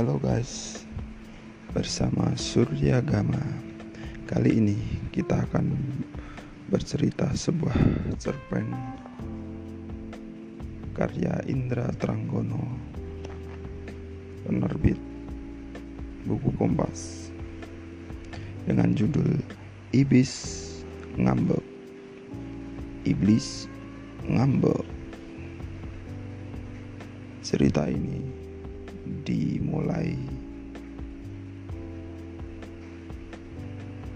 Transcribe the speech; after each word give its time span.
Halo 0.00 0.16
guys, 0.16 0.80
bersama 1.76 2.32
Surya 2.32 3.04
Gama. 3.04 3.44
Kali 4.24 4.56
ini 4.56 4.80
kita 5.12 5.44
akan 5.44 5.76
bercerita 6.72 7.28
sebuah 7.36 7.76
cerpen 8.16 8.72
karya 10.96 11.44
Indra 11.52 11.92
Tranggono, 12.00 12.80
penerbit 14.48 14.96
buku 16.24 16.48
Kompas, 16.56 17.28
dengan 18.64 18.96
judul 18.96 19.36
Iblis 19.92 20.32
Ngambek. 21.20 21.64
Iblis 23.04 23.68
ngambek. 24.24 24.80
Cerita 27.44 27.84
ini 27.84 28.39
dimulai 29.26 30.14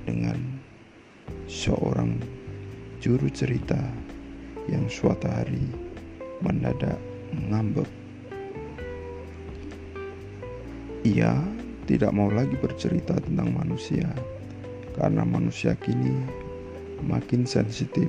dengan 0.05 0.39
seorang 1.49 2.21
juru 3.01 3.29
cerita 3.33 3.79
yang 4.69 4.89
suatu 4.89 5.29
hari 5.29 5.65
mendadak 6.41 6.97
ngambek. 7.33 7.89
Ia 11.05 11.37
tidak 11.85 12.17
mau 12.17 12.33
lagi 12.33 12.57
bercerita 12.57 13.21
tentang 13.21 13.53
manusia 13.53 14.09
karena 14.97 15.21
manusia 15.21 15.77
kini 15.77 16.17
makin 17.05 17.45
sensitif 17.45 18.09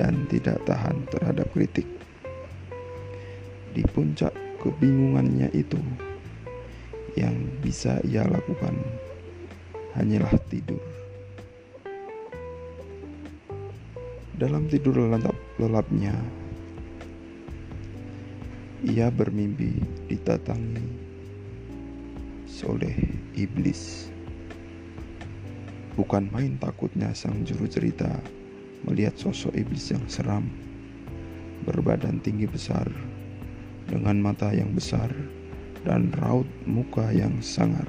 dan 0.00 0.24
tidak 0.32 0.56
tahan 0.64 1.04
terhadap 1.12 1.44
kritik. 1.52 1.84
Di 3.76 3.84
puncak 3.92 4.47
kebingungannya 4.62 5.50
itu, 5.54 5.80
yang 7.14 7.34
bisa 7.62 7.98
ia 8.06 8.26
lakukan 8.26 8.74
hanyalah 9.98 10.34
tidur. 10.50 10.82
Dalam 14.38 14.70
tidur 14.70 14.94
lelap-lelapnya, 14.94 16.14
ia 18.86 19.10
bermimpi 19.10 19.82
ditatangi 20.06 21.08
oleh 22.66 22.94
iblis. 23.38 24.10
Bukan 25.94 26.30
main 26.30 26.58
takutnya 26.58 27.10
sang 27.14 27.42
juru 27.42 27.66
cerita 27.66 28.10
melihat 28.86 29.14
sosok 29.18 29.54
iblis 29.58 29.90
yang 29.90 30.06
seram, 30.06 30.46
berbadan 31.66 32.22
tinggi 32.22 32.46
besar, 32.46 32.86
dengan 33.88 34.20
mata 34.20 34.52
yang 34.52 34.76
besar 34.76 35.08
dan 35.82 36.12
raut 36.20 36.46
muka 36.68 37.08
yang 37.10 37.40
sangar. 37.40 37.88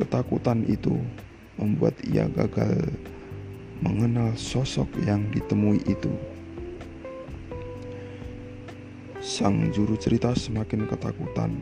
Ketakutan 0.00 0.64
itu 0.64 0.96
membuat 1.60 1.94
ia 2.08 2.24
gagal 2.32 2.88
mengenal 3.84 4.32
sosok 4.34 4.88
yang 5.04 5.28
ditemui 5.30 5.84
itu. 5.84 6.10
Sang 9.18 9.68
juru 9.74 9.98
cerita 9.98 10.32
semakin 10.32 10.88
ketakutan 10.88 11.52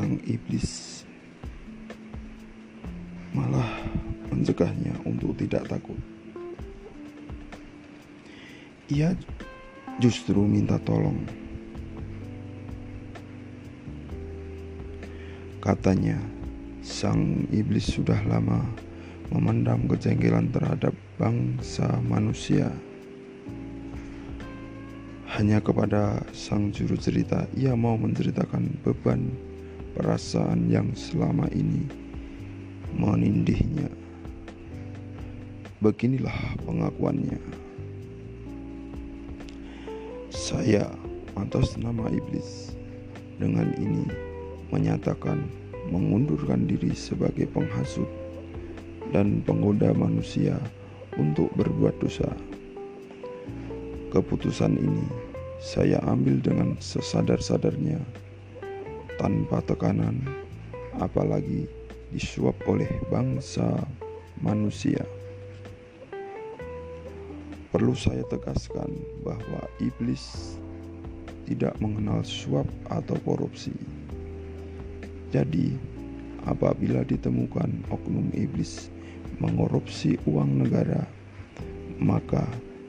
sang 0.00 0.16
iblis 0.24 1.04
malah 3.36 3.68
mencegahnya 4.32 4.96
untuk 5.04 5.36
tidak 5.36 5.68
takut. 5.68 6.00
Ia 8.88 9.12
justru 10.00 10.40
minta 10.48 10.80
tolong. 10.80 11.20
Katanya, 15.60 16.16
sang 16.80 17.44
iblis 17.52 17.92
sudah 17.92 18.24
lama 18.24 18.64
memendam 19.28 19.84
kejengkelan 19.84 20.48
terhadap 20.48 20.96
bangsa 21.20 22.00
manusia. 22.08 22.72
Hanya 25.36 25.60
kepada 25.60 26.24
sang 26.32 26.72
juru 26.72 26.96
cerita 26.96 27.44
ia 27.52 27.76
mau 27.76 28.00
menceritakan 28.00 28.80
beban 28.80 29.49
perasaan 29.94 30.70
yang 30.70 30.92
selama 30.94 31.46
ini 31.50 31.86
menindihnya. 32.94 33.90
Beginilah 35.80 36.60
pengakuannya. 36.68 37.40
Saya 40.30 40.86
atas 41.40 41.78
nama 41.80 42.10
iblis 42.12 42.76
dengan 43.40 43.72
ini 43.80 44.04
menyatakan 44.68 45.48
mengundurkan 45.88 46.68
diri 46.68 46.92
sebagai 46.92 47.48
penghasut 47.48 48.06
dan 49.10 49.42
penggoda 49.42 49.90
manusia 49.96 50.54
untuk 51.18 51.50
berbuat 51.58 51.96
dosa. 51.98 52.28
Keputusan 54.10 54.78
ini 54.78 55.06
saya 55.60 56.02
ambil 56.06 56.38
dengan 56.42 56.74
sesadar-sadarnya, 56.78 58.00
tanpa 59.20 59.60
tekanan, 59.68 60.24
apalagi 60.96 61.68
disuap 62.08 62.56
oleh 62.64 62.88
bangsa 63.12 63.84
manusia. 64.40 65.04
Perlu 67.68 67.92
saya 67.92 68.24
tegaskan 68.32 68.96
bahwa 69.20 69.60
iblis 69.78 70.56
tidak 71.44 71.76
mengenal 71.84 72.24
suap 72.24 72.64
atau 72.88 73.14
korupsi. 73.22 73.76
Jadi, 75.30 75.76
apabila 76.48 77.04
ditemukan 77.04 77.92
oknum 77.92 78.32
iblis 78.32 78.88
mengorupsi 79.38 80.16
uang 80.24 80.64
negara, 80.66 81.04
maka 82.00 82.42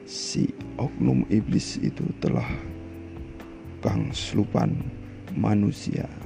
si 0.08 0.48
oknum 0.80 1.28
iblis 1.28 1.78
itu 1.78 2.08
telah 2.18 2.48
kang 3.84 4.10
selupan 4.10 4.74
manusia. 5.36 6.21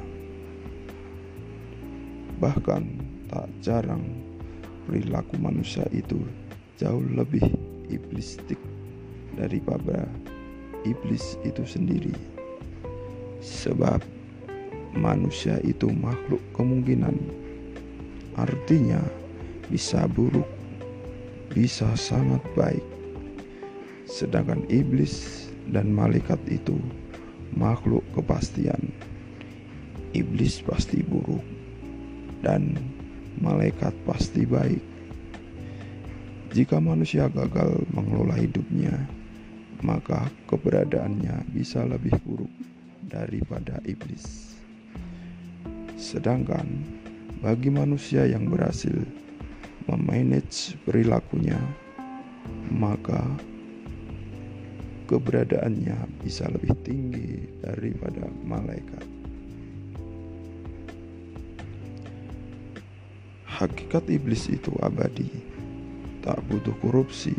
Bahkan 2.36 2.82
tak 3.32 3.48
jarang 3.64 4.04
perilaku 4.84 5.40
manusia 5.40 5.88
itu 5.88 6.20
jauh 6.76 7.00
lebih 7.16 7.48
iblistik 7.88 8.60
daripada 9.40 10.04
iblis 10.84 11.40
itu 11.48 11.64
sendiri. 11.64 12.12
Sebab 13.40 14.04
manusia 14.92 15.56
itu 15.64 15.88
makhluk 15.88 16.44
kemungkinan. 16.52 17.16
Artinya 18.36 19.00
bisa 19.72 20.04
buruk, 20.04 20.46
bisa 21.56 21.88
sangat 21.96 22.44
baik. 22.52 22.84
Sedangkan 24.04 24.60
iblis 24.68 25.48
dan 25.72 25.88
malaikat 25.88 26.38
itu 26.52 26.76
makhluk 27.56 28.04
kepastian. 28.12 28.92
Iblis 30.12 30.60
pasti 30.60 31.00
buruk 31.00 31.55
dan 32.40 32.76
malaikat 33.40 33.92
pasti 34.08 34.48
baik. 34.48 34.80
Jika 36.56 36.80
manusia 36.80 37.28
gagal 37.28 37.84
mengelola 37.92 38.36
hidupnya, 38.40 38.96
maka 39.84 40.32
keberadaannya 40.48 41.52
bisa 41.52 41.84
lebih 41.84 42.16
buruk 42.24 42.52
daripada 43.04 43.76
iblis. 43.84 44.56
Sedangkan 46.00 46.64
bagi 47.44 47.68
manusia 47.68 48.24
yang 48.24 48.48
berhasil 48.48 48.96
memanage 49.84 50.80
perilakunya, 50.88 51.60
maka 52.72 53.20
keberadaannya 55.06 56.24
bisa 56.24 56.50
lebih 56.50 56.74
tinggi 56.82 57.46
daripada 57.62 58.26
malaikat. 58.42 59.15
Hakikat 63.56 64.12
iblis 64.12 64.52
itu 64.52 64.68
abadi 64.84 65.32
tak 66.20 66.44
butuh 66.44 66.76
korupsi, 66.84 67.32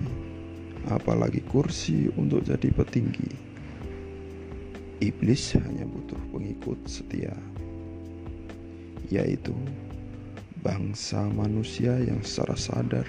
apalagi 0.90 1.46
kursi 1.46 2.10
untuk 2.18 2.42
jadi 2.42 2.74
petinggi. 2.74 3.38
Iblis 4.98 5.54
hanya 5.62 5.86
butuh 5.86 6.18
pengikut 6.34 6.82
setia, 6.90 7.38
yaitu 9.14 9.54
bangsa 10.66 11.22
manusia 11.38 11.94
yang 12.02 12.26
secara 12.26 12.58
sadar 12.58 13.06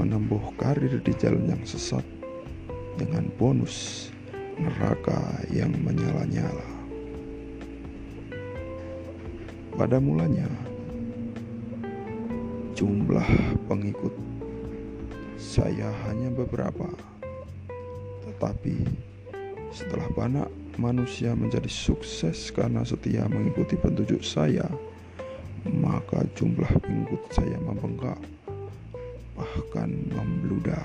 menempuh 0.00 0.56
karir 0.56 0.96
di 1.04 1.12
jalan 1.20 1.52
yang 1.52 1.68
sesat 1.68 2.08
dengan 2.96 3.28
bonus 3.36 4.08
neraka 4.56 5.44
yang 5.52 5.76
menyala-nyala. 5.84 6.64
Pada 9.76 10.00
mulanya, 10.00 10.48
jumlah 12.76 13.24
pengikut 13.72 14.12
saya 15.40 15.88
hanya 16.04 16.28
beberapa, 16.28 16.84
tetapi 18.28 18.84
setelah 19.72 20.04
banyak 20.12 20.48
manusia 20.76 21.32
menjadi 21.32 21.72
sukses 21.72 22.52
karena 22.52 22.84
setia 22.84 23.24
mengikuti 23.32 23.80
petunjuk 23.80 24.20
saya, 24.20 24.68
maka 25.72 26.20
jumlah 26.36 26.68
pengikut 26.84 27.24
saya 27.32 27.56
membengkak, 27.64 28.20
bahkan 29.32 29.96
membludak. 30.12 30.84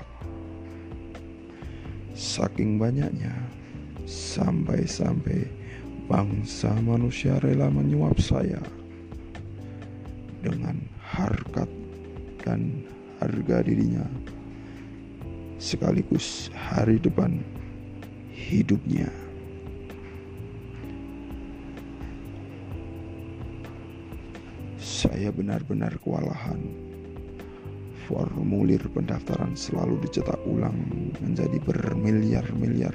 Saking 2.16 2.80
banyaknya, 2.80 3.36
sampai-sampai 4.08 5.44
bangsa 6.08 6.72
manusia 6.80 7.36
rela 7.44 7.68
menyuap 7.68 8.16
saya 8.16 8.64
dengan 10.40 10.80
harkat 11.12 11.81
dan 12.42 12.82
harga 13.22 13.62
dirinya 13.62 14.02
sekaligus 15.62 16.50
hari 16.50 16.98
depan 16.98 17.38
hidupnya. 18.34 19.06
Saya 24.82 25.30
benar-benar 25.30 25.94
kewalahan. 26.02 26.58
Formulir 28.10 28.82
pendaftaran 28.90 29.54
selalu 29.54 30.02
dicetak 30.02 30.42
ulang 30.42 30.74
menjadi 31.22 31.62
bermiliar-miliar 31.62 32.92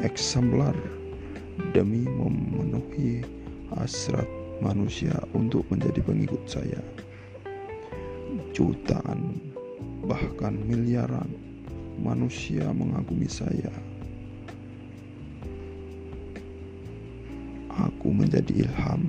eksemplar 0.00 0.72
demi 1.76 2.08
memenuhi 2.08 3.20
hasrat 3.76 4.26
manusia 4.64 5.12
untuk 5.36 5.68
menjadi 5.68 6.00
pengikut 6.00 6.40
saya. 6.48 6.80
Jutaan, 8.58 9.38
bahkan 10.02 10.50
miliaran 10.66 11.30
manusia 12.02 12.66
mengagumi 12.74 13.30
saya. 13.30 13.70
Aku 17.70 18.10
menjadi 18.10 18.66
ilham 18.66 19.06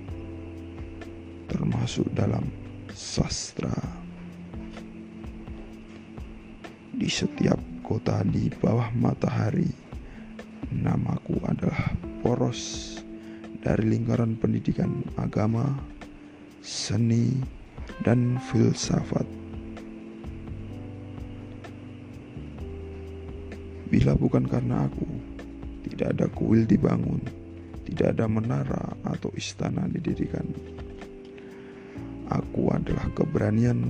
termasuk 1.49 2.05
dalam 2.13 2.45
sastra. 2.93 3.73
Di 6.93 7.09
setiap 7.09 7.57
kota 7.81 8.21
di 8.21 8.53
bawah 8.53 8.93
matahari, 8.93 9.73
namaku 10.69 11.41
adalah 11.49 11.97
poros 12.21 13.01
dari 13.65 13.97
lingkaran 13.97 14.37
pendidikan 14.37 15.01
agama, 15.17 15.73
seni, 16.61 17.33
dan 18.05 18.37
filsafat. 18.53 19.38
Bila 23.89 24.13
bukan 24.13 24.45
karena 24.45 24.85
aku, 24.85 25.05
tidak 25.89 26.13
ada 26.13 26.25
kuil 26.29 26.69
dibangun, 26.69 27.25
tidak 27.89 28.13
ada 28.13 28.29
menara 28.29 28.93
atau 29.01 29.33
istana 29.33 29.89
didirikan. 29.89 30.45
Aku 32.29 32.69
adalah 32.69 33.09
keberanian 33.17 33.81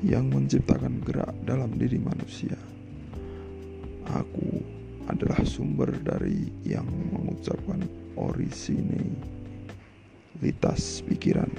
yang 0.00 0.32
menciptakan 0.32 1.04
gerak 1.04 1.36
dalam 1.44 1.76
diri 1.76 2.00
manusia. 2.00 2.56
Aku 4.08 4.64
adalah 5.04 5.44
sumber 5.44 5.92
dari 6.00 6.48
yang 6.64 6.88
mengucapkan 7.12 7.84
orisine 8.16 9.12
litas 10.40 11.04
pikiran. 11.04 11.52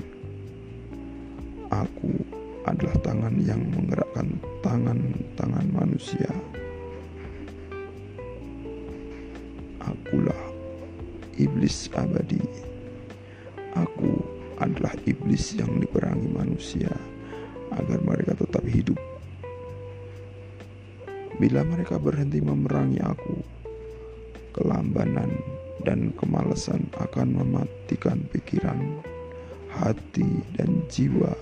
Aku 1.70 2.10
adalah 2.66 2.98
tangan 3.06 3.38
yang 3.46 3.62
menggerakkan 3.70 4.42
tangan-tangan 4.66 5.68
manusia. 5.70 6.34
Akulah 10.16 10.48
iblis 11.36 11.92
abadi. 11.92 12.40
Aku 13.76 14.16
adalah 14.64 14.96
iblis 15.04 15.60
yang 15.60 15.84
diperangi 15.84 16.32
manusia 16.32 16.88
agar 17.76 18.00
mereka 18.00 18.40
tetap 18.40 18.64
hidup. 18.64 18.96
Bila 21.36 21.68
mereka 21.68 22.00
berhenti 22.00 22.40
memerangi 22.40 23.04
aku, 23.04 23.44
kelambanan 24.56 25.36
dan 25.84 26.16
kemalasan 26.16 26.88
akan 26.96 27.36
mematikan 27.36 28.24
pikiran, 28.32 29.04
hati, 29.68 30.48
dan 30.56 30.80
jiwa 30.88 31.36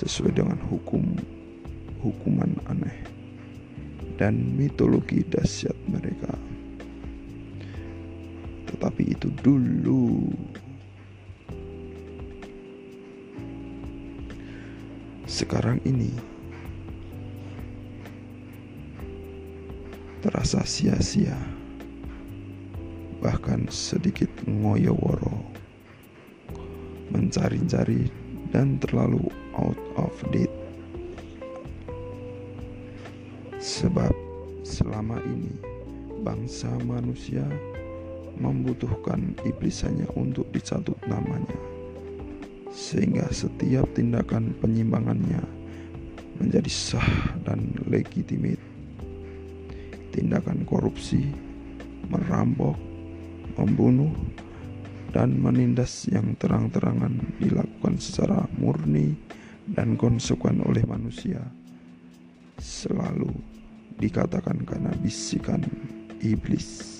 sesuai 0.00 0.32
dengan 0.32 0.56
hukum 0.64 1.04
hukuman 2.00 2.56
aneh 2.72 3.04
dan 4.16 4.56
mitologi 4.56 5.20
dahsyat 5.28 5.76
mereka. 5.92 6.49
Tetapi 8.80 9.12
itu 9.12 9.28
dulu. 9.44 10.32
Sekarang 15.28 15.84
ini 15.84 16.08
terasa 20.24 20.64
sia-sia 20.64 21.36
bahkan 23.20 23.68
sedikit 23.68 24.32
ngoyoworo 24.48 25.44
mencari-cari 27.12 28.08
dan 28.48 28.80
terlalu 28.80 29.28
out 29.60 29.76
of 30.00 30.16
date. 30.32 30.56
Sebab 33.60 34.16
selama 34.64 35.20
ini 35.28 35.52
bangsa 36.24 36.72
manusia 36.80 37.44
membutuhkan 38.40 39.36
iblis 39.44 39.84
hanya 39.84 40.08
untuk 40.16 40.48
dicatut 40.50 40.96
namanya 41.06 41.54
sehingga 42.70 43.26
setiap 43.34 43.86
tindakan 43.98 44.54
penyimpangannya 44.62 45.42
menjadi 46.40 46.70
sah 46.70 47.36
dan 47.44 47.74
legitimate. 47.90 48.62
Tindakan 50.10 50.66
korupsi, 50.66 51.30
merampok, 52.08 52.74
membunuh, 53.58 54.10
dan 55.10 55.34
menindas 55.38 56.06
yang 56.06 56.38
terang-terangan 56.38 57.18
dilakukan 57.42 57.98
secara 57.98 58.46
murni 58.58 59.18
dan 59.70 59.98
konsekuen 59.98 60.62
oleh 60.62 60.86
manusia 60.86 61.42
selalu 62.58 63.30
dikatakan 63.98 64.62
karena 64.62 64.90
bisikan 65.02 65.62
iblis. 66.22 66.99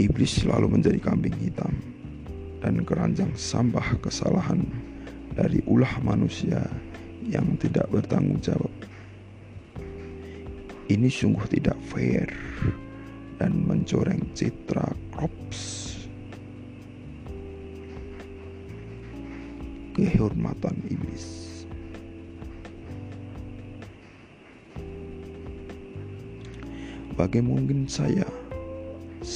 Iblis 0.00 0.40
selalu 0.40 0.80
menjadi 0.80 0.96
kambing 1.04 1.36
hitam 1.36 1.76
dan 2.64 2.80
keranjang 2.88 3.28
sampah 3.36 4.00
kesalahan 4.00 4.64
dari 5.36 5.60
ulah 5.68 6.00
manusia 6.00 6.64
yang 7.28 7.60
tidak 7.60 7.92
bertanggung 7.92 8.40
jawab. 8.40 8.72
Ini 10.88 11.08
sungguh 11.12 11.44
tidak 11.52 11.76
fair 11.92 12.28
dan 13.36 13.64
mencoreng 13.68 14.32
citra 14.32 14.86
Krops. 15.12 15.92
Kehormatan 19.92 20.76
iblis. 20.88 21.52
Bagaimana 27.12 27.60
mungkin 27.60 27.84
saya 27.84 28.24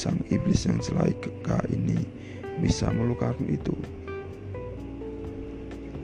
sang 0.06 0.22
iblis 0.30 0.70
yang 0.70 0.78
celaka 0.78 1.58
ini 1.75 1.98
bisa 2.62 2.86
melukakan 2.94 3.42
itu. 3.50 3.75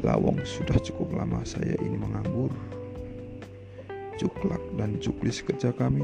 Lawong 0.03 0.43
sudah 0.43 0.75
cukup 0.83 1.15
lama 1.15 1.47
saya 1.47 1.79
ini 1.79 1.95
menganggur. 1.95 2.51
Cuklak 4.19 4.59
dan 4.75 4.99
cuklis 4.99 5.47
kerja 5.47 5.71
kami 5.71 6.03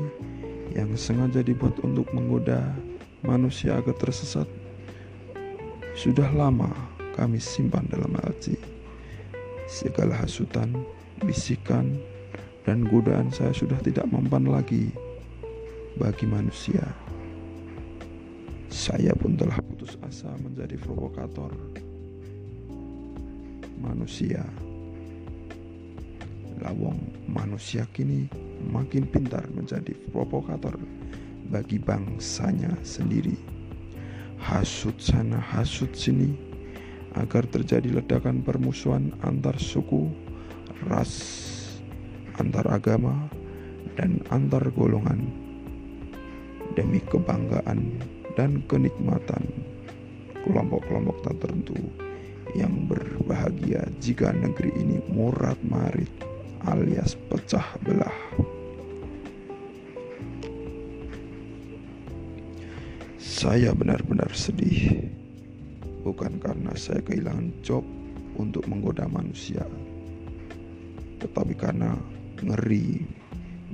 yang 0.79 0.95
sengaja 0.95 1.43
dibuat 1.43 1.75
untuk 1.83 2.07
menggoda 2.15 2.71
manusia 3.27 3.75
agar 3.83 3.99
tersesat. 3.99 4.47
Sudah 5.99 6.31
lama 6.31 6.71
kami 7.19 7.43
simpan 7.43 7.83
dalam 7.91 8.15
hati. 8.15 8.55
Segala 9.67 10.15
hasutan, 10.15 10.71
bisikan, 11.27 11.99
dan 12.63 12.87
godaan 12.87 13.35
saya 13.35 13.51
sudah 13.51 13.83
tidak 13.83 14.07
mempan 14.07 14.47
lagi 14.47 14.95
bagi 15.99 16.31
manusia. 16.31 17.08
Saya 18.69 19.17
pun 19.17 19.33
telah 19.33 19.57
putus 19.65 19.97
asa 20.05 20.29
menjadi 20.45 20.77
provokator 20.77 21.57
manusia. 23.81 24.45
Lawong 26.61 27.01
manusia 27.25 27.89
kini 27.97 28.29
makin 28.69 29.09
pintar 29.09 29.49
menjadi 29.57 29.97
provokator 30.13 30.77
bagi 31.49 31.81
bangsanya 31.81 32.77
sendiri. 32.85 33.35
Hasut 34.39 35.01
sana, 35.01 35.41
hasut 35.41 35.97
sini, 35.97 36.37
agar 37.17 37.49
terjadi 37.49 37.99
ledakan 37.99 38.45
permusuhan 38.45 39.17
antar 39.25 39.57
suku, 39.57 40.13
ras, 40.87 41.15
antar 42.37 42.69
agama, 42.69 43.33
dan 43.97 44.23
antar 44.31 44.63
golongan 44.77 45.27
demi 46.77 47.03
kebanggaan 47.03 47.99
dan 48.39 48.63
kenikmatan 48.71 49.43
kelompok-kelompok 50.47 51.27
tertentu 51.27 51.75
yang 52.55 52.87
berbahagia 52.87 53.83
jika 53.99 54.31
negeri 54.31 54.71
ini 54.79 55.03
murat 55.11 55.59
marit 55.67 56.07
alias 56.71 57.19
pecah 57.27 57.67
belah. 57.83 58.15
Saya 63.19 63.75
benar-benar 63.75 64.31
sedih, 64.35 65.03
bukan 66.07 66.39
karena 66.39 66.75
saya 66.79 67.03
kehilangan 67.03 67.51
job 67.67 67.83
untuk 68.39 68.67
menggoda 68.71 69.11
manusia, 69.11 69.67
tetapi 71.19 71.59
karena 71.59 71.95
ngeri 72.39 73.03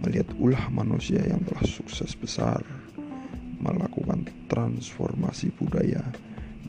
melihat 0.00 0.28
ulah 0.40 0.68
manusia 0.73 1.21
yang 1.21 1.40
telah 1.49 1.64
sukses 1.64 2.12
besar 2.16 2.61
melakukan 3.64 4.28
transformasi 4.55 5.51
budaya 5.59 5.99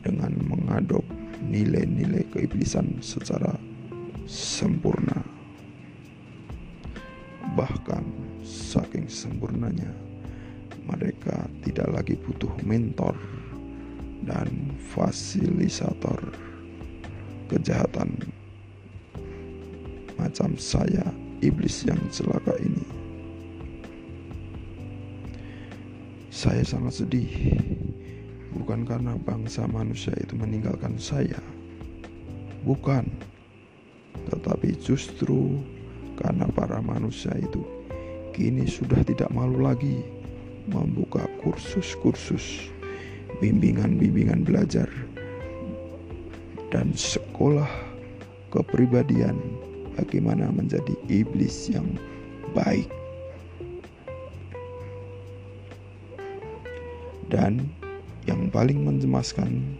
dengan 0.02 0.34
mengadop 0.42 1.06
nilai-nilai 1.46 2.26
keiblisan 2.34 2.98
secara 2.98 3.54
sempurna. 4.26 5.22
Bahkan 7.54 8.04
saking 8.42 9.06
sempurnanya, 9.06 9.94
mereka 10.82 11.46
tidak 11.62 12.02
lagi 12.02 12.18
butuh 12.18 12.50
mentor 12.66 13.14
dan 14.26 14.74
fasilitator 14.90 16.18
kejahatan 17.46 18.18
macam 20.18 20.58
saya 20.58 21.06
iblis 21.38 21.86
yang 21.86 22.02
celaka 22.10 22.58
ini. 22.58 22.95
Saya 26.36 26.60
sangat 26.68 27.00
sedih, 27.00 27.32
bukan 28.52 28.84
karena 28.84 29.16
bangsa 29.16 29.64
manusia 29.64 30.12
itu 30.20 30.36
meninggalkan 30.36 30.92
saya, 31.00 31.40
bukan, 32.60 33.08
tetapi 34.28 34.76
justru 34.76 35.64
karena 36.20 36.44
para 36.52 36.84
manusia 36.84 37.32
itu 37.40 37.64
kini 38.36 38.68
sudah 38.68 39.00
tidak 39.08 39.32
malu 39.32 39.64
lagi 39.64 40.04
membuka 40.68 41.24
kursus-kursus, 41.40 42.68
bimbingan-bimbingan 43.40 44.44
belajar, 44.44 44.92
dan 46.68 46.92
sekolah 46.92 47.72
kepribadian 48.52 49.40
bagaimana 49.96 50.52
menjadi 50.52 50.92
iblis 51.08 51.72
yang 51.72 51.96
baik. 52.52 52.92
Dan 57.26 57.66
yang 58.26 58.50
paling 58.50 58.86
mencemaskan, 58.86 59.78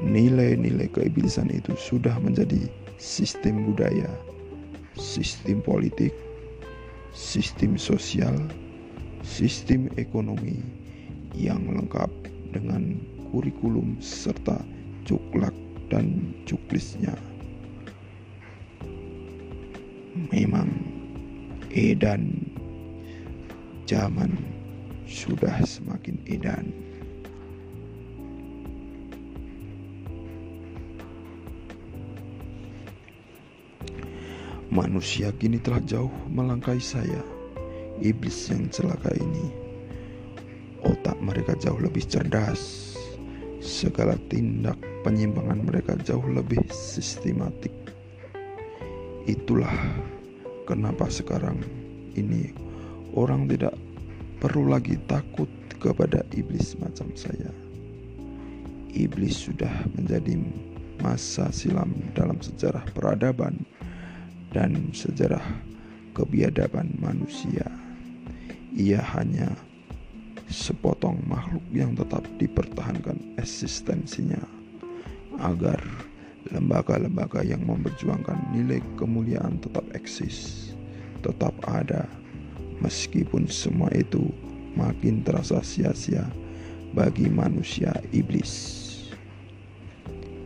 nilai-nilai 0.00 0.88
keiblisan 0.92 1.48
itu 1.52 1.72
sudah 1.76 2.16
menjadi 2.20 2.68
sistem 2.96 3.68
budaya, 3.68 4.08
sistem 4.96 5.60
politik, 5.64 6.12
sistem 7.12 7.76
sosial, 7.76 8.36
sistem 9.24 9.88
ekonomi 10.00 10.60
yang 11.36 11.64
lengkap 11.72 12.08
dengan 12.52 13.00
kurikulum 13.32 13.96
serta 14.00 14.60
cuklak 15.08 15.56
dan 15.88 16.36
cuklisnya. 16.44 17.16
Memang 20.32 20.68
edan 21.72 22.36
zaman 23.88 24.51
sudah 25.12 25.60
semakin 25.60 26.16
edan. 26.24 26.72
Manusia 34.72 35.28
kini 35.36 35.60
telah 35.60 35.84
jauh 35.84 36.08
melangkai 36.32 36.80
saya, 36.80 37.20
iblis 38.00 38.48
yang 38.48 38.72
celaka 38.72 39.12
ini. 39.20 39.52
Otak 40.80 41.20
mereka 41.20 41.52
jauh 41.60 41.76
lebih 41.76 42.08
cerdas, 42.08 42.96
segala 43.60 44.16
tindak 44.32 44.80
penyimpangan 45.04 45.60
mereka 45.60 45.92
jauh 46.00 46.24
lebih 46.24 46.64
sistematik. 46.72 47.70
Itulah 49.28 49.76
kenapa 50.64 51.06
sekarang 51.12 51.60
ini 52.16 52.56
orang 53.12 53.44
tidak 53.52 53.76
perlu 54.42 54.74
lagi 54.74 54.98
takut 55.06 55.46
kepada 55.78 56.26
iblis 56.34 56.74
macam 56.82 57.14
saya. 57.14 57.54
Iblis 58.90 59.46
sudah 59.46 59.86
menjadi 59.94 60.34
masa 60.98 61.46
silam 61.54 61.94
dalam 62.10 62.42
sejarah 62.42 62.82
peradaban 62.90 63.62
dan 64.50 64.90
sejarah 64.90 65.46
kebiadaban 66.10 66.90
manusia. 66.98 67.70
Ia 68.74 68.98
hanya 69.14 69.54
sepotong 70.50 71.22
makhluk 71.30 71.62
yang 71.70 71.94
tetap 71.94 72.26
dipertahankan 72.42 73.38
eksistensinya 73.38 74.42
agar 75.38 75.78
lembaga-lembaga 76.50 77.46
yang 77.46 77.62
memperjuangkan 77.62 78.50
nilai 78.50 78.82
kemuliaan 78.98 79.62
tetap 79.62 79.86
eksis, 79.94 80.74
tetap 81.22 81.54
ada 81.70 82.10
Meskipun 82.82 83.46
semua 83.46 83.86
itu 83.94 84.34
makin 84.74 85.22
terasa 85.22 85.62
sia-sia 85.62 86.26
bagi 86.90 87.30
manusia 87.30 87.94
iblis. 88.10 88.82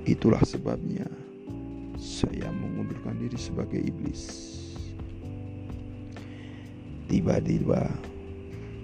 Itulah 0.04 0.44
sebabnya 0.44 1.08
saya 1.96 2.52
mengundurkan 2.52 3.16
diri 3.16 3.40
sebagai 3.40 3.80
iblis. 3.80 4.52
Tiba-tiba 7.08 7.88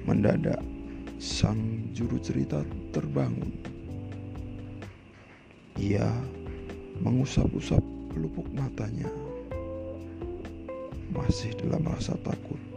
mendadak 0.09 0.65
sang 1.21 1.93
juru 1.93 2.17
cerita 2.25 2.65
terbangun. 2.97 3.53
Ia 5.77 6.09
mengusap-usap 7.05 7.85
pelupuk 8.17 8.49
matanya. 8.57 9.13
Masih 11.13 11.53
dalam 11.61 11.85
rasa 11.85 12.17
takut 12.25 12.72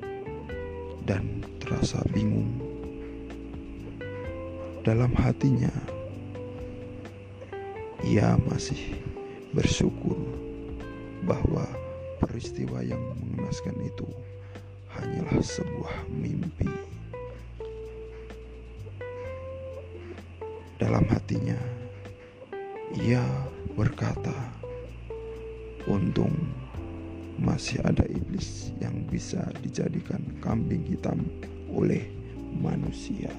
dan 1.05 1.45
terasa 1.61 2.01
bingung. 2.09 2.49
Dalam 4.81 5.13
hatinya, 5.17 5.73
ia 8.05 8.37
masih 8.49 8.97
bersyukur 9.53 10.17
bahwa 11.25 11.65
peristiwa 12.21 12.81
yang 12.85 13.01
mengenaskan 13.17 13.77
itu 13.81 14.05
hanyalah 14.93 15.41
sebuah 15.41 15.95
mimpi. 16.09 16.69
Dalam 20.77 21.05
hatinya, 21.09 21.57
ia 22.93 23.25
berkata, 23.73 24.35
"Untung 25.89 26.64
masih 27.35 27.83
ada 27.83 28.03
iblis 28.07 28.71
yang 28.79 29.05
bisa 29.11 29.43
dijadikan 29.59 30.23
kambing 30.39 30.83
hitam 30.87 31.27
oleh 31.71 32.07
manusia. 32.55 33.31